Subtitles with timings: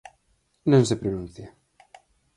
[0.71, 1.47] Non se pronuncia.